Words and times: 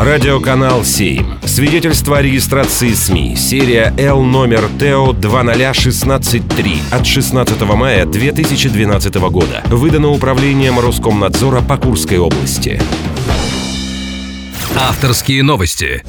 Радиоканал 0.00 0.84
7. 0.84 1.40
Свидетельство 1.44 2.18
о 2.18 2.22
регистрации 2.22 2.92
СМИ. 2.92 3.34
Серия 3.34 3.92
Л 3.98 4.22
номер 4.22 4.68
ТО 4.78 5.12
20163 5.12 6.82
от 6.92 7.04
16 7.04 7.60
мая 7.62 8.06
2012 8.06 9.14
года. 9.16 9.60
Выдано 9.66 10.10
управлением 10.10 10.78
Роскомнадзора 10.78 11.62
по 11.62 11.76
Курской 11.78 12.18
области. 12.18 12.80
Авторские 14.76 15.42
новости. 15.42 16.04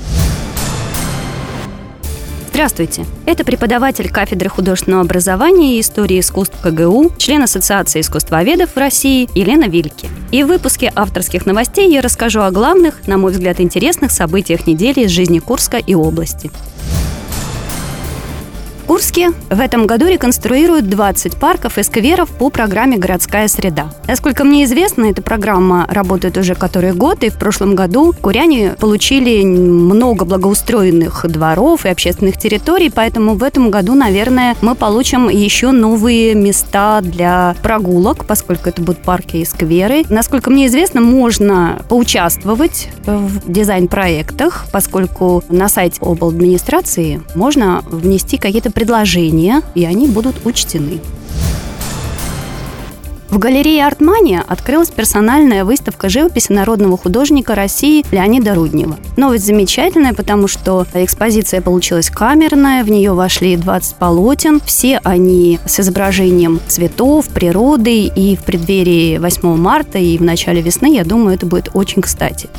Здравствуйте. 2.50 3.08
Это 3.26 3.44
преподаватель 3.44 4.12
кафедры 4.12 4.50
художественного 4.50 5.02
образования 5.02 5.78
и 5.78 5.82
истории 5.82 6.20
искусств 6.20 6.62
КГУ, 6.62 7.12
член 7.18 7.42
Ассоциации 7.42 8.02
искусствоведов 8.02 8.70
России 8.78 9.28
Елена 9.34 9.68
Вильки. 9.68 10.08
И 10.32 10.44
в 10.44 10.48
выпуске 10.48 10.92
авторских 10.96 11.46
новостей 11.46 11.92
я 11.92 12.02
расскажу 12.02 12.42
о 12.42 12.52
главных, 12.52 13.08
на 13.08 13.18
мой 13.18 13.32
взгляд, 13.32 13.60
интересных 13.60 14.12
событиях 14.12 14.68
недели 14.68 15.02
из 15.02 15.12
жизни 15.12 15.40
Курска 15.40 15.78
и 15.78 15.96
области. 15.96 16.52
Курске 18.90 19.34
в 19.52 19.60
этом 19.60 19.86
году 19.86 20.08
реконструируют 20.08 20.90
20 20.90 21.36
парков 21.36 21.78
и 21.78 21.84
скверов 21.84 22.28
по 22.30 22.50
программе 22.50 22.98
«Городская 22.98 23.48
среда». 23.48 23.92
Насколько 24.08 24.44
мне 24.44 24.64
известно, 24.64 25.06
эта 25.06 25.22
программа 25.22 25.86
работает 25.88 26.36
уже 26.38 26.56
который 26.56 26.94
год, 26.94 27.24
и 27.24 27.30
в 27.30 27.38
прошлом 27.38 27.76
году 27.76 28.16
куряне 28.20 28.76
получили 28.80 29.46
много 29.46 30.26
благоустроенных 30.26 31.24
дворов 31.30 31.86
и 31.86 31.90
общественных 31.90 32.40
территорий, 32.40 32.90
поэтому 32.90 33.36
в 33.36 33.44
этом 33.44 33.70
году, 33.70 33.94
наверное, 33.94 34.56
мы 34.64 34.74
получим 34.74 35.30
еще 35.30 35.70
новые 35.70 36.34
места 36.34 37.02
для 37.02 37.56
прогулок, 37.62 38.26
поскольку 38.26 38.70
это 38.70 38.82
будут 38.82 39.04
парки 39.04 39.38
и 39.38 39.46
скверы. 39.46 40.04
Насколько 40.10 40.50
мне 40.50 40.66
известно, 40.66 41.00
можно 41.00 41.80
поучаствовать 41.90 42.90
в 43.06 43.52
дизайн-проектах, 43.52 44.66
поскольку 44.72 45.44
на 45.48 45.70
сайте 45.70 46.00
обл. 46.02 46.30
администрации 46.30 47.22
можно 47.36 47.84
внести 47.88 48.40
какие-то 48.40 48.79
предложения, 48.80 49.62
и 49.76 49.84
они 49.84 50.08
будут 50.08 50.46
учтены. 50.46 51.02
В 53.30 53.38
галерее 53.38 53.86
«Артмания» 53.86 54.42
открылась 54.48 54.90
персональная 54.90 55.66
выставка 55.66 56.08
живописи 56.08 56.54
народного 56.54 56.98
художника 56.98 57.56
России 57.56 58.06
Леонида 58.10 58.56
Руднева. 58.56 58.98
Новость 59.18 59.46
замечательная, 59.46 60.14
потому 60.14 60.48
что 60.48 60.88
экспозиция 60.94 61.60
получилась 61.62 62.10
камерная, 62.10 62.86
в 62.86 62.90
нее 62.90 63.12
вошли 63.12 63.58
20 63.58 63.96
полотен, 63.98 64.62
все 64.66 65.02
они 65.04 65.60
с 65.66 65.82
изображением 65.82 66.62
цветов, 66.68 67.28
природы, 67.28 68.06
и 68.06 68.38
в 68.38 68.46
преддверии 68.46 69.18
8 69.18 69.58
марта 69.58 70.00
и 70.00 70.18
в 70.18 70.22
начале 70.22 70.62
весны, 70.62 70.96
я 70.96 71.04
думаю, 71.04 71.36
это 71.36 71.46
будет 71.46 71.70
очень 71.74 72.02
кстати. 72.02 72.50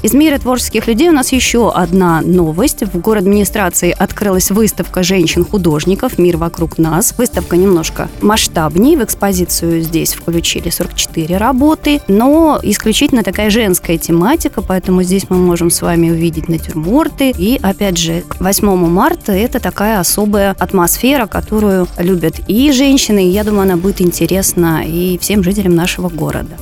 Из 0.00 0.14
мира 0.14 0.38
творческих 0.38 0.86
людей 0.86 1.08
у 1.08 1.12
нас 1.12 1.32
еще 1.32 1.72
одна 1.72 2.20
новость. 2.20 2.84
В 2.84 3.00
город 3.00 3.24
администрации 3.24 3.90
открылась 3.90 4.52
выставка 4.52 5.02
женщин-художников 5.02 6.18
«Мир 6.18 6.36
вокруг 6.36 6.78
нас». 6.78 7.14
Выставка 7.18 7.56
немножко 7.56 8.08
масштабнее. 8.20 8.96
В 8.96 9.02
экспозицию 9.02 9.82
здесь 9.82 10.14
включили 10.14 10.70
44 10.70 11.36
работы, 11.36 12.00
но 12.06 12.60
исключительно 12.62 13.24
такая 13.24 13.50
женская 13.50 13.98
тематика, 13.98 14.62
поэтому 14.62 15.02
здесь 15.02 15.28
мы 15.30 15.36
можем 15.36 15.68
с 15.68 15.82
вами 15.82 16.10
увидеть 16.10 16.48
натюрморты. 16.48 17.34
И, 17.36 17.58
опять 17.60 17.98
же, 17.98 18.22
8 18.38 18.76
марта 18.76 19.32
это 19.32 19.58
такая 19.58 19.98
особая 19.98 20.54
атмосфера, 20.60 21.26
которую 21.26 21.88
любят 21.98 22.36
и 22.46 22.70
женщины, 22.70 23.26
и 23.26 23.30
я 23.30 23.42
думаю, 23.42 23.62
она 23.62 23.76
будет 23.76 24.00
интересна 24.00 24.84
и 24.86 25.18
всем 25.18 25.42
жителям 25.42 25.74
нашего 25.74 26.08
города 26.08 26.56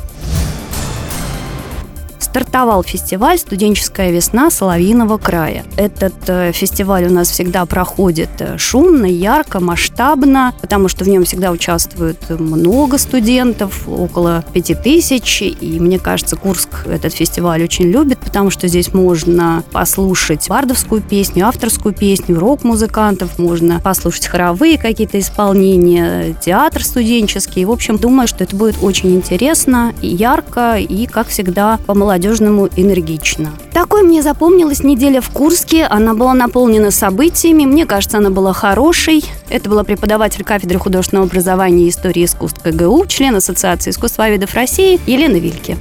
стартовал 2.37 2.83
фестиваль 2.83 3.39
«Студенческая 3.39 4.11
весна 4.11 4.51
Соловьиного 4.51 5.17
края». 5.17 5.65
Этот 5.79 6.13
э, 6.27 6.53
фестиваль 6.53 7.07
у 7.07 7.11
нас 7.11 7.31
всегда 7.31 7.65
проходит 7.65 8.29
э, 8.41 8.59
шумно, 8.59 9.07
ярко, 9.07 9.59
масштабно, 9.59 10.55
потому 10.61 10.89
что 10.89 11.05
в 11.05 11.09
нем 11.09 11.25
всегда 11.25 11.51
участвует 11.51 12.29
много 12.29 12.99
студентов, 12.99 13.89
около 13.89 14.45
пяти 14.53 14.75
тысяч, 14.75 15.41
и 15.41 15.81
мне 15.81 15.99
кажется, 15.99 16.37
Курск 16.37 16.87
этот 16.87 17.15
фестиваль 17.15 17.63
очень 17.63 17.87
любит, 17.87 18.19
потому 18.19 18.51
что 18.51 18.69
здесь 18.69 18.93
можно 18.93 19.65
послушать 19.73 20.47
бардовскую 20.47 21.01
песню, 21.01 21.49
авторскую 21.49 21.95
песню, 21.95 22.39
рок-музыкантов, 22.39 23.39
можно 23.39 23.81
послушать 23.81 24.27
хоровые 24.27 24.77
какие-то 24.77 25.19
исполнения, 25.19 26.35
театр 26.45 26.85
студенческий. 26.85 27.65
В 27.65 27.71
общем, 27.71 27.97
думаю, 27.97 28.29
что 28.29 28.45
это 28.45 28.55
будет 28.55 28.77
очень 28.83 29.15
интересно, 29.17 29.95
ярко, 30.03 30.77
и, 30.77 31.07
как 31.07 31.29
всегда, 31.29 31.79
по 31.87 31.95
молодежи 31.95 32.26
по-молодежному 32.27 32.69
энергично. 32.77 33.53
Такой 33.73 34.03
мне 34.03 34.23
запомнилась 34.23 34.83
неделя 34.83 35.21
в 35.21 35.31
Курске. 35.31 35.85
Она 35.85 36.15
была 36.15 36.35
наполнена 36.35 36.91
событиями. 36.91 37.65
Мне 37.65 37.87
кажется, 37.87 38.19
она 38.19 38.31
была 38.31 38.53
хорошей. 38.53 39.25
Это 39.49 39.71
была 39.71 39.85
преподаватель 39.85 40.45
кафедры 40.45 40.79
художественного 40.79 41.27
образования 41.27 41.87
и 41.87 41.91
истории 41.91 42.25
искусств 42.25 42.61
КГУ, 42.63 43.07
член 43.07 43.37
Ассоциации 43.37 43.91
искусствоведов 43.91 44.55
России 44.55 45.01
Елена 45.07 45.37
Вильке. 45.37 45.77